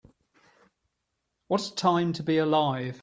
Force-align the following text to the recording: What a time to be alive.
What 1.47 1.63
a 1.67 1.75
time 1.75 2.11
to 2.13 2.23
be 2.23 2.39
alive. 2.39 2.99